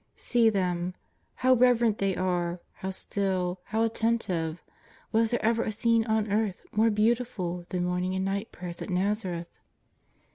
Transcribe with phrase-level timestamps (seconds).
[0.17, 0.95] See them—
[1.45, 4.59] how reverent they are, how still, how atten tive.
[5.11, 8.89] Was there ever a scene on earth more beautiful than morning and night prayers at
[8.89, 9.59] JSTazareth!